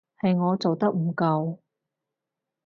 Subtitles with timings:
[0.19, 1.59] 係我做得唔夠